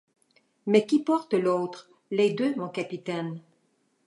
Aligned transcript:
Mais 0.65 0.87
qui 0.87 1.03
porte 1.03 1.35
l’autre? 1.35 1.91
Les 2.09 2.31
deux, 2.33 2.55
mon 2.55 2.69
capitaine! 2.69 3.39